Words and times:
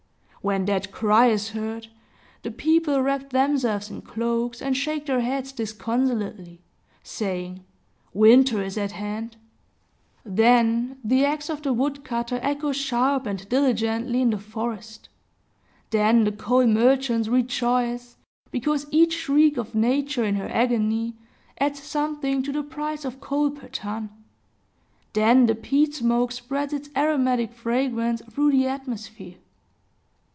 When 0.43 0.65
that 0.65 0.91
cry 0.91 1.27
is 1.27 1.49
heard, 1.49 1.85
the 2.41 2.49
people 2.49 2.99
wrap 2.99 3.29
themselves 3.29 3.91
in 3.91 4.01
cloaks, 4.01 4.59
and 4.59 4.75
shake 4.75 5.05
their 5.05 5.19
heads 5.19 5.51
disconsolately, 5.51 6.63
saying, 7.03 7.63
"Winter 8.11 8.59
is 8.63 8.75
at 8.75 8.93
hand!" 8.93 9.37
Then 10.25 10.97
the 11.03 11.25
axe 11.25 11.47
of 11.47 11.61
the 11.61 11.73
woodcutter 11.73 12.39
echoes 12.41 12.75
sharp 12.77 13.27
and 13.27 13.47
diligently 13.49 14.19
in 14.19 14.31
the 14.31 14.39
forest; 14.39 15.09
then 15.91 16.23
the 16.23 16.31
coal 16.31 16.65
merchants 16.65 17.27
rejoice, 17.27 18.17
because 18.49 18.87
each 18.89 19.13
shriek 19.13 19.57
of 19.57 19.75
Nature 19.75 20.23
in 20.23 20.33
her 20.37 20.49
agony 20.49 21.17
adds 21.59 21.83
something 21.83 22.41
to 22.41 22.51
the 22.51 22.63
price 22.63 23.05
of 23.05 23.21
coal 23.21 23.51
per 23.51 23.67
ton; 23.67 24.09
then 25.13 25.45
the 25.45 25.53
peat 25.53 25.93
smoke 25.93 26.31
spreads 26.31 26.73
its 26.73 26.89
aromatic 26.97 27.53
fragrance 27.53 28.23
through 28.27 28.49
the 28.49 28.65
atmosphere. 28.65 29.35